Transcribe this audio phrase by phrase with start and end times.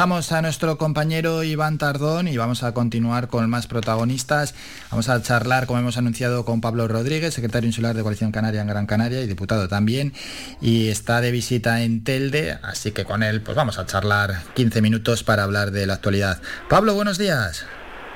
[0.00, 4.54] dejamos a nuestro compañero Iván Tardón y vamos a continuar con más protagonistas.
[4.90, 8.66] Vamos a charlar, como hemos anunciado, con Pablo Rodríguez, secretario insular de Coalición Canaria en
[8.66, 10.14] Gran Canaria y diputado también.
[10.62, 14.80] Y está de visita en Telde, así que con él pues vamos a charlar 15
[14.80, 16.40] minutos para hablar de la actualidad.
[16.70, 17.66] Pablo, buenos días.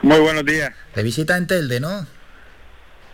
[0.00, 0.72] Muy buenos días.
[0.94, 2.06] De visita en Telde, ¿no?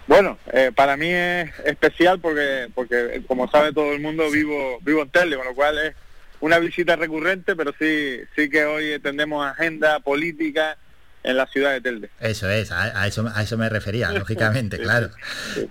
[0.07, 5.02] Bueno, eh, para mí es especial porque, porque como sabe todo el mundo, vivo, vivo
[5.02, 5.95] en Telde, con lo cual es
[6.41, 10.76] una visita recurrente, pero sí, sí que hoy tendremos agenda política
[11.22, 12.11] en la ciudad de Telde.
[12.21, 15.11] Eso es, a, eso, a eso me refería, lógicamente, claro.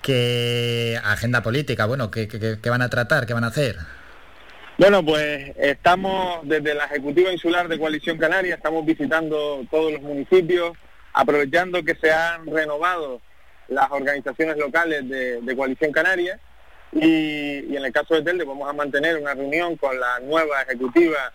[0.02, 1.86] ¿Qué agenda política?
[1.86, 3.26] Bueno, ¿qué, qué, van a tratar?
[3.26, 3.78] ¿Qué van a hacer?
[4.78, 10.78] Bueno, pues estamos desde la Ejecutiva Insular de Coalición Canaria, estamos visitando todos los municipios,
[11.14, 13.22] aprovechando que se han renovado
[13.68, 16.40] las organizaciones locales de, Coalición Canaria
[16.92, 21.32] y, en el caso de Telde vamos a mantener una reunión con la nueva ejecutiva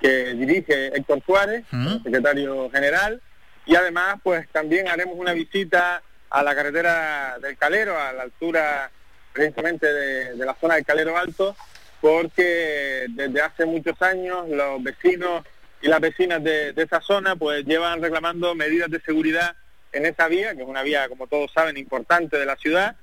[0.00, 1.64] que dirige Héctor Suárez,
[2.02, 3.20] secretario general,
[3.66, 8.90] y además pues también haremos una visita a la carretera del Calero, a la altura
[9.32, 11.56] precisamente de, de la zona del Calero Alto,
[12.00, 15.44] porque desde hace muchos años los vecinos
[15.80, 19.56] y las vecinas de, de esa zona pues llevan reclamando medidas de seguridad
[19.92, 22.96] en esa vía, que es una vía, como todos saben, importante de la ciudad.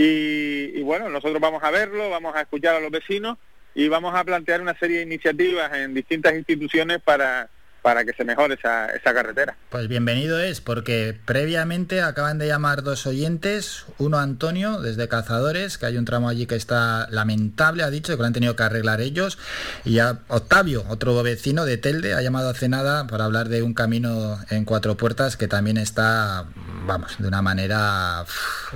[0.00, 3.36] Y, bueno, nosotros vamos a verlo, vamos a escuchar a los vecinos
[3.74, 7.50] y vamos a plantear una serie de iniciativas en distintas instituciones para,
[7.82, 9.56] para que se mejore esa, esa carretera.
[9.70, 15.86] Pues bienvenido es, porque previamente acaban de llamar dos oyentes, uno Antonio desde Cazadores, que
[15.86, 19.00] hay un tramo allí que está lamentable, ha dicho, que lo han tenido que arreglar
[19.00, 19.36] ellos,
[19.84, 23.74] y a Octavio, otro vecino de Telde, ha llamado hace nada para hablar de un
[23.74, 26.46] camino en cuatro puertas que también está,
[26.88, 28.24] vamos, de una manera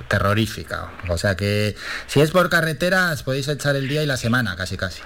[0.07, 0.91] terrorífica.
[1.09, 1.75] O sea que
[2.07, 5.01] si es por carreteras podéis echar el día y la semana, casi casi.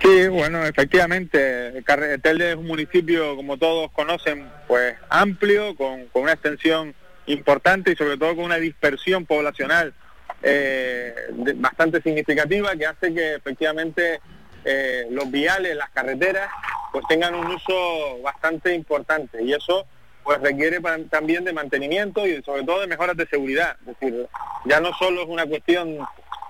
[0.00, 1.82] Sí, bueno, efectivamente,
[2.22, 6.94] Telde es un municipio, como todos conocen, pues amplio, con, una extensión
[7.26, 9.94] importante y sobre todo con una dispersión poblacional
[10.42, 11.14] eh,
[11.56, 14.20] bastante significativa que hace que efectivamente
[14.66, 16.50] eh, los viales, las carreteras,
[16.92, 19.86] pues tengan un uso bastante importante y eso
[20.24, 20.80] pues requiere
[21.10, 23.76] también de mantenimiento y sobre todo de mejoras de seguridad.
[23.80, 24.26] Es decir,
[24.64, 25.98] ya no solo es una cuestión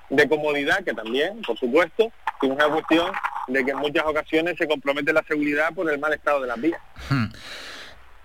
[0.09, 3.13] de comodidad, que también, por supuesto, sino una cuestión
[3.49, 6.61] de que en muchas ocasiones se compromete la seguridad por el mal estado de las
[6.61, 6.81] vías.
[7.11, 7.27] Hmm.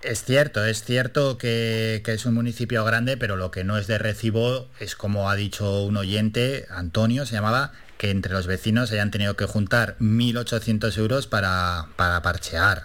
[0.02, 3.98] Es cierto, es cierto que, es un municipio grande, pero lo que no es de
[3.98, 9.10] recibo es como ha dicho un oyente, Antonio se llamaba, que entre los vecinos hayan
[9.10, 12.84] tenido que juntar 1.800 euros para, para parchear.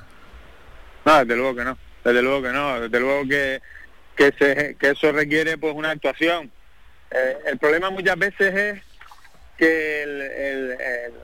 [1.05, 3.61] No, desde luego que no, desde luego que no, desde luego que,
[4.15, 6.51] que, se, que eso requiere pues una actuación.
[7.09, 8.81] Eh, el problema muchas veces es
[9.57, 10.77] que el,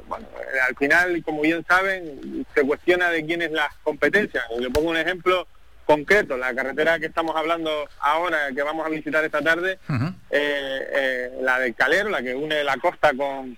[0.08, 0.28] bueno,
[0.68, 4.44] al final, como bien saben, se cuestiona de quién es la competencia.
[4.58, 5.48] Le pongo un ejemplo
[5.86, 9.78] concreto, la carretera que estamos hablando ahora, que vamos a visitar esta tarde,
[10.32, 13.58] eh, eh, la del Calero, la que une la costa con,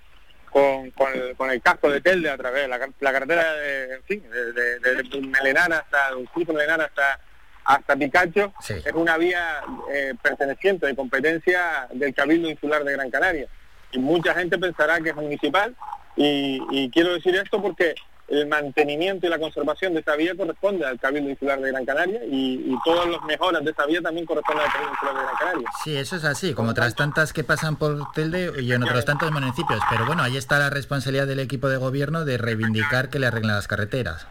[0.54, 4.52] con, con, el, casco de Telde a través de la, carretera de, en fin, de,
[4.78, 6.10] de, Melenara hasta,
[6.52, 7.18] Melenara hasta
[7.64, 13.48] hasta Picacho, es una vía eh, perteneciente de competencia del Cabildo Insular de Gran Canaria.
[13.90, 15.74] Y mucha gente pensará que es municipal
[16.14, 17.94] y, quiero decir esto porque
[18.28, 22.20] el mantenimiento y la conservación de esta vía corresponde al Cabildo Insular de Gran Canaria
[22.24, 25.36] y, y todas las mejoras de esta vía también corresponden al Cabildo Insular de Gran
[25.36, 25.68] Canaria.
[25.84, 29.30] Sí, eso es así, como otras tantas que pasan por Telde y en otros tantos
[29.30, 33.26] municipios, pero bueno, ahí está la responsabilidad del equipo de gobierno de reivindicar que le
[33.26, 34.26] arreglen las carreteras.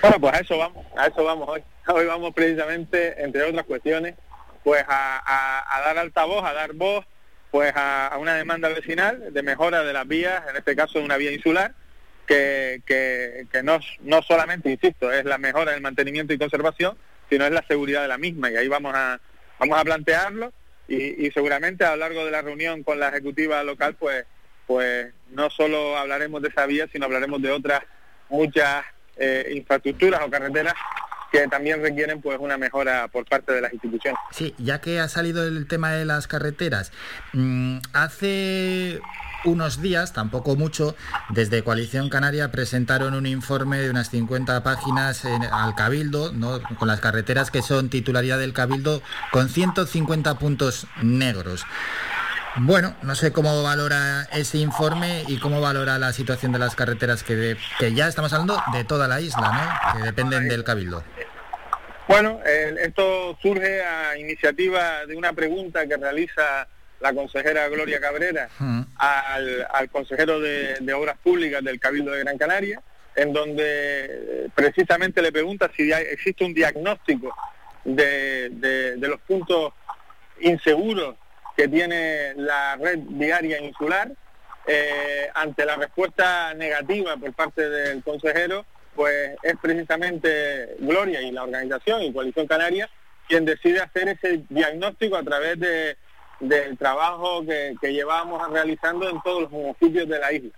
[0.00, 1.62] Bueno, pues a eso vamos, a eso vamos hoy.
[1.86, 4.14] Hoy vamos precisamente, entre otras cuestiones,
[4.62, 7.04] pues a, a dar altavoz, a dar voz
[7.54, 11.16] pues a, una demanda vecinal de mejora de las vías, en este caso de una
[11.16, 11.72] vía insular,
[12.26, 16.96] que, que, no, no solamente, insisto, es la mejora del mantenimiento y conservación,
[17.30, 18.50] sino es la seguridad de la misma.
[18.50, 19.20] Y ahí vamos a,
[19.58, 20.52] vamos a plantearlo
[20.88, 24.24] y, seguramente a lo largo de la reunión con la ejecutiva local, pues,
[24.66, 27.82] pues no solo hablaremos de esa vía, sino hablaremos de otras
[28.28, 28.84] muchas
[29.16, 30.74] eh, infraestructuras o carreteras
[31.34, 34.20] que también requieren pues una mejora por parte de las instituciones.
[34.30, 36.92] Sí, ya que ha salido el tema de las carreteras,
[37.32, 39.00] mm, hace
[39.44, 40.94] unos días, tampoco mucho,
[41.30, 46.62] desde Coalición Canaria presentaron un informe de unas 50 páginas al Cabildo, ¿no?
[46.78, 49.02] con las carreteras que son titularidad del Cabildo,
[49.32, 51.66] con 150 puntos negros.
[52.56, 57.24] Bueno, no sé cómo valora ese informe y cómo valora la situación de las carreteras
[57.24, 59.98] que, que ya estamos hablando de toda la isla, ¿no?
[59.98, 61.02] que dependen del Cabildo.
[62.06, 66.68] Bueno, esto surge a iniciativa de una pregunta que realiza
[67.00, 68.48] la consejera Gloria Cabrera
[68.96, 72.82] al, consejero de, Obras Públicas del Cabildo de Gran Canaria
[73.14, 77.34] en donde eh, precisamente le pregunta si existe un diagnóstico
[77.84, 79.72] de, de, los puntos
[80.40, 81.14] inseguros
[81.56, 84.10] que tiene la red diaria insular.
[84.66, 88.64] Eh, ante la respuesta negativa por parte del consejero,
[88.94, 92.88] pues es precisamente Gloria y la organización y Coalición Canaria
[93.28, 95.96] quien decide hacer ese diagnóstico a través de,
[96.40, 100.50] del trabajo que, que llevábamos realizando en todos los municipios de la isla.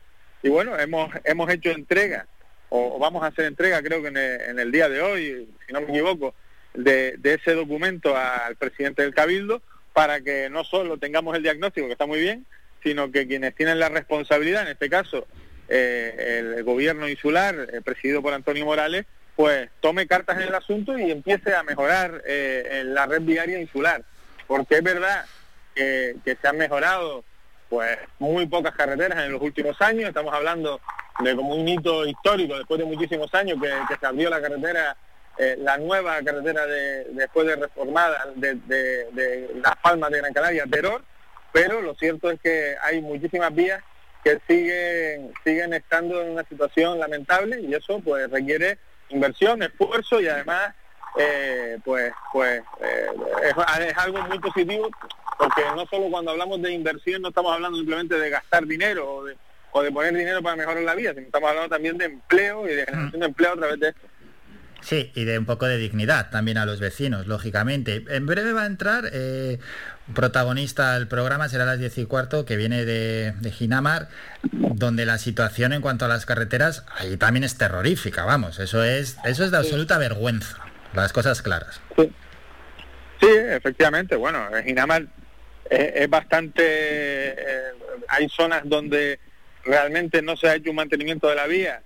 [0.43, 2.27] Y bueno, hemos, hemos hecho entrega,
[2.69, 5.89] o, vamos a hacer entrega creo que en el, día de hoy, si no me
[5.89, 6.35] equivoco,
[6.75, 9.63] de, ese documento al presidente del Cabildo
[9.93, 12.45] para que no solo tengamos el diagnóstico, que está muy bien,
[12.83, 15.27] sino que quienes tienen la responsabilidad, en este caso
[15.69, 19.05] eh, el gobierno insular, eh, presidido por Antonio Morales,
[19.35, 24.03] pues tome cartas en el asunto y empiece a mejorar eh, la red viaria insular.
[24.47, 25.25] Porque es verdad
[25.75, 27.25] que, se han mejorado
[27.69, 30.81] pues muy pocas carreteras en los últimos años, estamos hablando
[31.19, 34.97] de como un hito histórico después de muchísimos años que, se abrió la carretera,
[35.59, 41.03] la nueva carretera de, después de reformada de, de, Las Palmas de Gran Canaria, Terror,
[41.53, 43.83] pero lo cierto es que hay muchísimas vías
[44.27, 48.77] que siguen, siguen estando en una situación lamentable y eso pues requiere
[49.11, 50.75] inversión, esfuerzo y además
[51.17, 53.07] eh, pues pues eh,
[53.45, 54.91] es, algo muy positivo
[55.39, 59.25] porque no solo cuando hablamos de inversión no estamos hablando simplemente de gastar dinero o
[59.25, 59.37] de,
[59.71, 62.75] o de poner dinero para mejorar la vida, sino estamos hablando también de empleo y
[62.75, 64.09] de generación de empleo a través de esto.
[64.87, 68.05] Sí, y de un poco de dignidad también a los vecinos, lógicamente.
[68.09, 69.59] En breve va a entrar eh,
[70.15, 74.07] protagonista del programa, será a las 10 y cuarto, que viene de, de Ginamar,
[74.53, 79.17] donde la situación en cuanto a las carreteras ahí también es terrorífica, vamos, eso es,
[79.25, 80.59] eso es de absoluta vergüenza,
[80.95, 81.81] las cosas claras.
[81.97, 85.07] Sí, efectivamente, bueno, Ginamar
[85.69, 87.73] es, bastante, eh,
[88.07, 89.19] hay zonas donde
[89.65, 91.83] realmente no se ha hecho un mantenimiento de la vía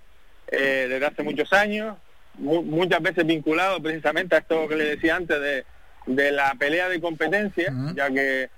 [0.48, 1.96] eh, desde hace muchos años,
[2.40, 5.64] muchas veces vinculado precisamente a esto que le decía antes de,
[6.06, 8.50] de la pelea de competencia, ya que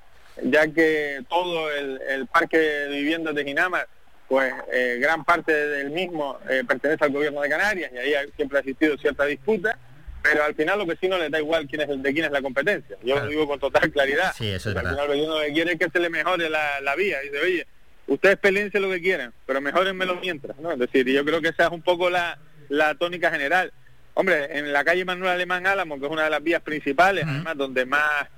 [0.42, 3.86] ya que todo el, parque de viviendas de Ginamar,
[4.28, 8.58] pues eh, gran parte del mismo eh, pertenece al gobierno de Canarias y ahí siempre
[8.58, 9.78] ha existido cierta disputa,
[10.22, 12.96] pero al final los vecinos les da igual quién es de quién es la competencia.
[13.02, 14.32] Yo lo digo con total claridad.
[14.34, 16.96] Sí, eso es al final lo que quiere es que se le mejore la, la
[16.96, 17.20] vía.
[17.20, 17.66] Dice, oye,
[18.06, 20.72] ustedes peleense lo que quieran, pero mejorenmelo mientras, ¿no?
[20.72, 22.38] Es decir, yo creo que esa es un poco la,
[22.72, 23.70] la tónica general.
[24.14, 27.56] Hombre, en la calle Manuel Alemán Álamo, que es una de las vías principales, además,
[27.56, 28.28] donde más,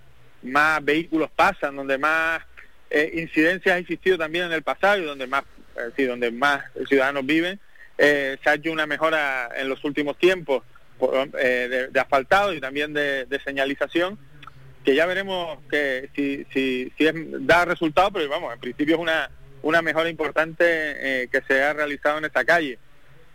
[0.43, 2.43] más vehículos pasan, donde más
[2.91, 5.45] eh, incidencias ha existido también en el pasado y donde más,
[5.97, 7.61] eh, donde más ciudadanos viven,
[7.97, 10.65] eh, se ha hecho una mejora en los últimos tiempos
[10.99, 14.19] de, asfaltado y también de, señalización,
[14.85, 17.15] que ya veremos que si, si, si es,
[17.47, 19.31] da resultado, pero vamos, en principio es una,
[19.63, 22.79] una mejora importante que se ha realizado en esta calle.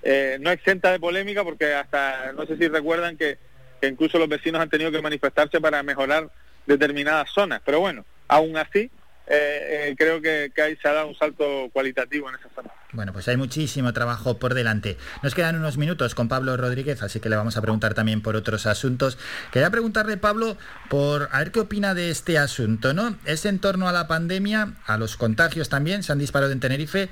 [0.01, 3.37] Eh, no exenta de polémica porque hasta, no sé si recuerdan que,
[3.81, 6.29] incluso los vecinos han tenido que manifestarse para mejorar
[6.65, 8.89] determinadas zonas, pero bueno, aún así
[9.27, 12.71] eh, eh, creo que, que ahí se ha dado un salto cualitativo en esa zona.
[12.91, 14.97] Bueno, pues hay muchísimo trabajo por delante.
[15.21, 18.35] Nos quedan unos minutos con Pablo Rodríguez, así que le vamos a preguntar también por
[18.35, 19.19] otros asuntos.
[19.51, 20.57] Quería preguntarle, Pablo,
[20.89, 23.15] por a ver qué opina de este asunto, ¿no?
[23.25, 27.09] Es en torno a la pandemia, a los contagios también, se han disparado en Tenerife,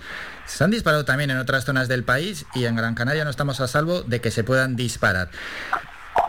[0.48, 3.60] se han disparado también en otras zonas del país y en Gran Canaria no estamos
[3.60, 5.30] a salvo de que se puedan disparar.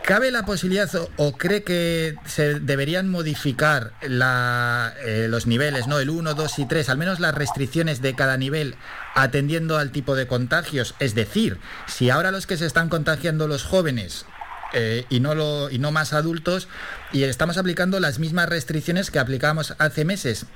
[0.08, 0.88] ¿Cabe la posibilidad
[1.18, 5.98] o, cree que se deberían modificar eh, los niveles, ¿no?
[5.98, 8.76] el 1, 2 y 3, al menos las restricciones de cada nivel
[9.14, 10.94] atendiendo al tipo de contagios?
[10.98, 14.24] Es decir, si ahora los que se están contagiando los jóvenes
[14.72, 16.68] eh, y, no y no más adultos,
[17.12, 20.46] y estamos aplicando las mismas restricciones que aplicábamos hace meses,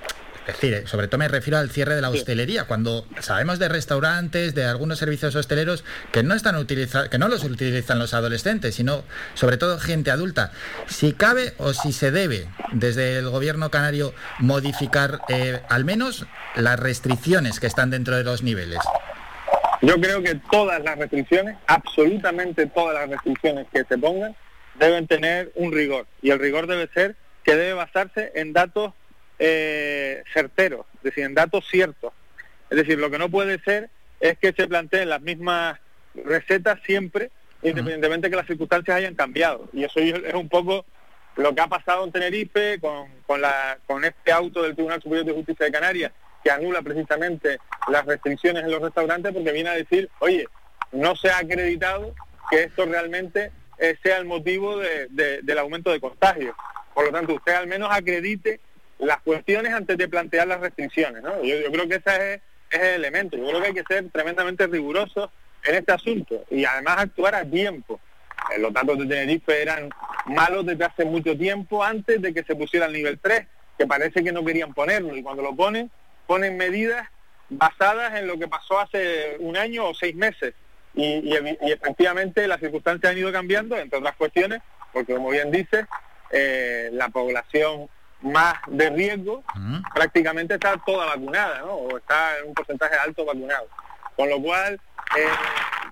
[0.47, 4.55] es decir, sobre todo me refiero al cierre de la hostelería, cuando sabemos de restaurantes,
[4.55, 9.57] de algunos servicios hosteleros que no están que no los utilizan los adolescentes, sino sobre
[9.57, 10.51] todo gente adulta.
[10.87, 16.79] Si cabe o si se debe desde el gobierno canario modificar eh, al menos las
[16.79, 18.81] restricciones que están dentro de los niveles.
[19.81, 24.35] Yo creo que todas las restricciones, absolutamente todas las restricciones que se pongan,
[24.79, 26.07] deben tener un rigor.
[26.21, 28.93] Y el rigor debe ser que debe basarse en datos
[29.45, 32.13] eh, certeros, es decir, en datos ciertos.
[32.71, 35.81] Es decir, lo que no puede ser es que se planteen las mismas
[36.15, 39.69] recetas siempre, independientemente de que las circunstancias hayan cambiado.
[39.73, 40.87] Y eso es un poco
[41.35, 45.27] lo que ha pasado en Tenerife con, con, la, con este auto del Tribunal Superior
[45.27, 46.13] de Justicia de Canarias,
[46.45, 47.59] que anula precisamente
[47.89, 50.47] las restricciones en los restaurantes porque viene a decir, oye,
[50.93, 52.15] no se ha acreditado
[52.49, 56.55] que esto realmente eh, sea el motivo del aumento de contagios.
[56.95, 58.61] Por lo tanto, usted al menos acredite
[59.03, 61.43] las cuestiones antes de plantear las restricciones, ¿no?
[61.43, 62.41] Yo, creo que ese es,
[62.71, 63.37] el elemento.
[63.37, 65.29] Yo creo que hay que ser tremendamente rigurosos
[65.65, 68.01] en este asunto y además actuar a tiempo.
[68.55, 69.91] Eh, los datos de Tenerife eran
[70.27, 74.23] malos desde hace mucho tiempo antes de que se pusiera el nivel 3, que parece
[74.23, 75.91] que no querían ponerlo y cuando lo ponen,
[76.27, 77.09] ponen medidas
[77.49, 80.55] basadas en lo que pasó hace un año o seis meses.
[80.95, 85.87] Y, efectivamente las circunstancias han ido cambiando, entre otras cuestiones, porque como bien dice,
[86.31, 87.89] eh, la población
[88.23, 89.43] más de riesgo
[89.95, 91.75] prácticamente está toda vacunada, ¿no?
[91.75, 93.69] O está en un porcentaje alto vacunado.
[94.17, 94.81] Con lo cual,
[95.19, 95.27] eh,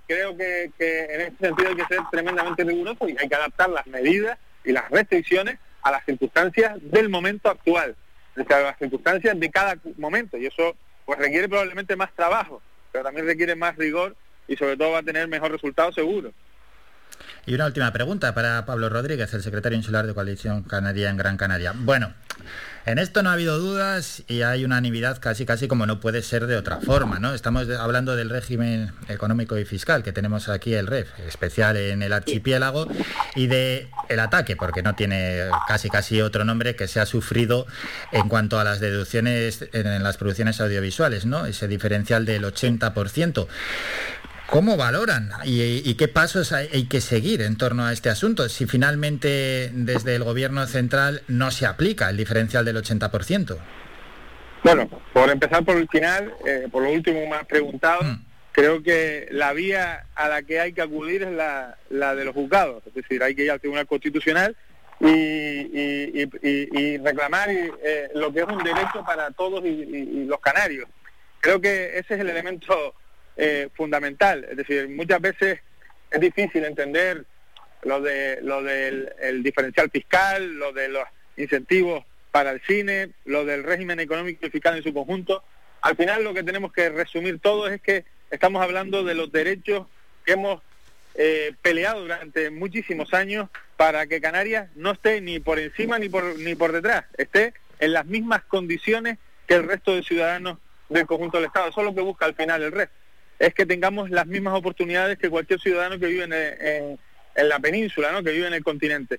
[0.06, 3.86] creo que, en este sentido hay que ser tremendamente riguroso y hay que adaptar las
[3.86, 7.96] medidas y las restricciones a las circunstancias del momento actual,
[8.36, 10.36] a las circunstancias de cada momento.
[10.36, 14.14] Y eso pues requiere probablemente más trabajo, pero también requiere más rigor
[14.46, 16.32] y sobre todo va a tener mejor resultado seguro.
[17.46, 21.36] Y una última pregunta para Pablo Rodríguez, el secretario insular de Coalición Canaria en Gran
[21.36, 21.72] Canaria.
[21.74, 22.12] Bueno,
[22.86, 26.46] en esto no ha habido dudas y hay unanimidad casi casi como no puede ser
[26.46, 27.34] de otra forma, ¿no?
[27.34, 32.12] Estamos hablando del régimen económico y fiscal que tenemos aquí el REF, especial en el
[32.12, 32.88] archipiélago,
[33.34, 37.66] y de el ataque, porque no tiene casi casi otro nombre que se ha sufrido
[38.12, 41.46] en cuanto a las deducciones en las producciones audiovisuales, ¿no?
[41.46, 43.46] Ese diferencial del 80%.
[44.50, 49.70] ¿Cómo valoran y, qué pasos hay, que seguir en torno a este asunto si finalmente
[49.72, 53.56] desde el Gobierno central no se aplica el diferencial del 80%?
[54.64, 58.24] Bueno, por empezar por el final, eh, por lo último me has preguntado, mm.
[58.50, 62.82] creo que la vía a la que hay que acudir es la, de los juzgados,
[62.88, 64.56] es decir, hay que ir al Tribunal Constitucional
[64.98, 66.26] y,
[66.98, 70.88] reclamar eh, lo que es un derecho para todos y los canarios.
[71.40, 72.94] Creo que ese es el elemento
[73.36, 74.46] eh, fundamental.
[74.50, 75.60] Es decir, muchas veces
[76.10, 77.24] es difícil entender
[77.82, 81.04] lo de lo del diferencial fiscal, lo de los
[81.36, 85.42] incentivos para el cine, lo del régimen económico y fiscal en su conjunto.
[85.80, 89.86] Al final lo que tenemos que resumir todo es que estamos hablando de los derechos
[90.24, 90.60] que hemos
[91.14, 96.38] eh, peleado durante muchísimos años para que Canarias no esté ni por encima ni por
[96.38, 100.58] ni por detrás, esté en las mismas condiciones que el resto de ciudadanos
[100.88, 101.70] del conjunto del Estado.
[101.70, 102.99] Eso es lo que busca al final el resto
[103.40, 108.22] es que tengamos las mismas oportunidades que cualquier ciudadano que vive en, la península, ¿no?
[108.22, 109.18] que vive en el continente.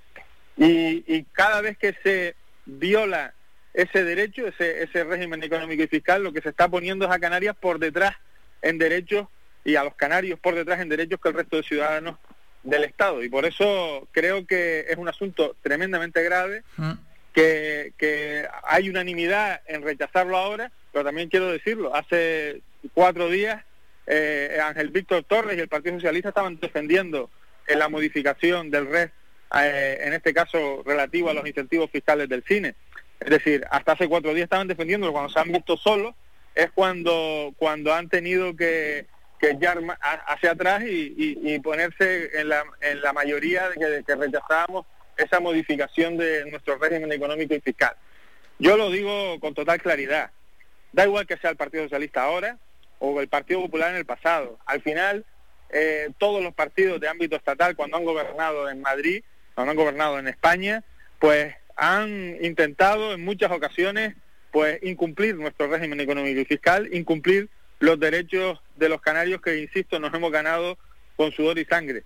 [0.55, 2.35] Y, cada vez que se
[2.65, 3.33] viola
[3.73, 7.19] ese derecho, ese, ese régimen económico y fiscal, lo que se está poniendo es a
[7.19, 8.13] Canarias por detrás
[8.61, 9.27] en derechos
[9.63, 12.15] y a los canarios por detrás en derechos que el resto de ciudadanos
[12.61, 13.23] del Estado.
[13.23, 16.91] Y por eso creo que es un asunto tremendamente grave, mm.
[17.33, 22.61] que, que hay unanimidad en rechazarlo ahora, pero también quiero decirlo, hace
[22.93, 23.63] cuatro días
[24.07, 27.29] eh, Ángel Víctor Torres y el Partido Socialista estaban defendiendo
[27.67, 29.09] en la modificación del RED,
[29.61, 32.75] eh, en este caso relativo a los incentivos fiscales del cine.
[33.19, 36.15] Es decir, hasta hace cuatro días estaban defendiéndolo, cuando se han visto solos
[36.55, 39.05] es cuando, cuando han tenido que,
[39.39, 39.57] que
[40.27, 44.85] hacia atrás y, ponerse en la, en la mayoría que, de que rechazábamos
[45.17, 47.95] esa modificación de nuestro régimen económico y fiscal.
[48.59, 50.31] Yo lo digo con total claridad.
[50.91, 52.57] Da igual que sea el Partido Socialista ahora,
[53.01, 54.59] o el Partido Popular en el pasado.
[54.65, 55.25] Al final,
[55.71, 59.23] eh, todos los partidos de ámbito estatal, cuando han gobernado en Madrid,
[59.55, 60.83] cuando han gobernado en España,
[61.19, 64.15] pues han intentado en muchas ocasiones
[64.51, 69.99] pues incumplir nuestro régimen económico y fiscal, incumplir los derechos de los canarios que, insisto,
[69.99, 70.77] nos hemos ganado
[71.15, 72.03] con sudor y sangre.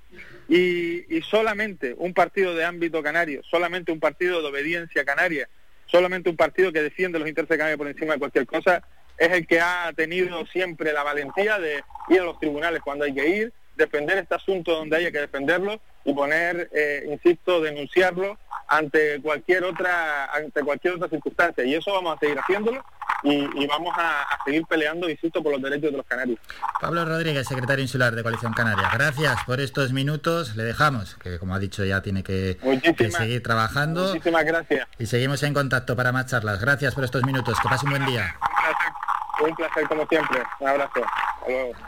[0.48, 5.50] Y, y solamente un partido de ámbito canario, solamente un partido de obediencia canaria,
[5.88, 8.84] solamente un partido que defiende los intereses canarios por encima de cualquier cosa,
[9.18, 13.14] es el que ha tenido siempre la valentía de ir a los tribunales cuando hay
[13.14, 19.22] que ir, defender este asunto donde haya que defenderlo y poner, eh, insisto, denunciarlo ante
[19.22, 21.64] cualquier otra ante cualquier otra circunstancia.
[21.64, 22.84] Y eso vamos a seguir haciéndolo
[23.24, 26.40] y, vamos a, seguir peleando, insisto, por los derechos de los canarios.
[26.80, 28.90] Pablo Rodríguez, secretario insular de Coalición Canaria.
[28.94, 30.56] Gracias por estos minutos.
[30.56, 32.58] Le dejamos, que como ha dicho ya tiene que,
[33.10, 34.10] seguir trabajando.
[34.10, 34.88] Muchísimas gracias.
[35.00, 36.62] Y seguimos en contacto para más charlas.
[36.62, 37.60] Gracias por estos minutos.
[37.60, 38.36] Que pase un buen día.
[39.42, 40.44] Un placer como siempre.
[40.60, 41.02] Un abrazo.
[41.04, 41.86] Hasta luego.